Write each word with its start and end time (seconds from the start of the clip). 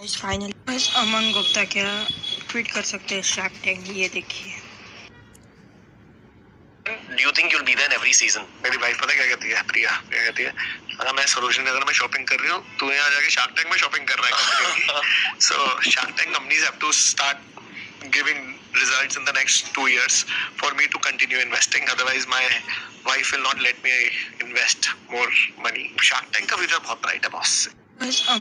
Guys 0.00 0.16
final 0.16 0.52
बस 0.68 0.84
अमन 0.96 1.30
गुप्ता 1.32 1.62
क्या 1.72 1.88
tweet 2.50 2.70
कर 2.74 2.82
सकते 2.90 3.14
हैं? 3.14 3.22
शार्क 3.30 3.56
टैंक 3.64 3.88
ये 3.96 4.08
देखिए। 4.14 4.52
Do 6.88 7.22
you 7.22 7.32
think 7.38 7.52
you 7.52 7.58
will 7.58 7.66
be 7.66 7.74
there 7.80 7.92
every 7.92 8.14
season 8.20 8.46
मेरी 8.62 8.76
वाइफ 8.84 9.00
पता 9.00 9.14
क्या 9.14 9.26
कहती 9.26 9.50
है? 9.50 9.62
प्रिया 9.72 9.90
क्या 10.10 10.24
कहती 10.24 10.42
है? 10.42 10.54
अगर 11.00 11.12
मैं 11.16 11.26
सरोजनी 11.32 11.64
नगर 11.64 11.84
में 11.84 11.92
शॉपिंग 12.00 12.26
कर 12.28 12.40
रही 12.40 12.50
हूँ 12.50 12.76
तू 12.80 12.90
यहाँ 12.92 13.10
जाके 13.10 13.30
शार्क 13.30 13.52
टैंक 13.56 13.68
में 13.70 13.76
शॉपिंग 13.82 14.06
कर 14.08 14.18
रहा 14.18 14.28
है 14.28 15.36
so 15.48 15.90
Shark 15.90 16.14
Tank 16.18 16.34
companies 16.36 16.64
have 16.64 16.78
to 16.80 16.92
start 17.02 18.08
giving 18.16 18.48
results 18.80 19.16
in 19.20 19.24
the 19.28 19.32
next 19.36 19.70
two 19.76 19.86
years 19.92 20.18
for 20.60 20.68
me 20.80 20.84
to 20.92 20.98
continue 21.06 21.40
investing. 21.46 21.88
Otherwise 21.94 22.28
my 22.34 22.42
wife 23.08 23.32
will 23.34 23.42
not 23.48 23.64
let 23.66 23.82
me 23.88 23.96
invest 24.46 24.90
more 25.16 25.28
money. 25.66 25.84
Shark 26.10 26.32
tank 26.36 26.50
का 26.50 26.56
future 26.56 26.78
बहुत 26.78 27.02
bright 27.08 27.28
है 27.28 27.32
boss. 27.36 27.58
Um, 28.00 28.40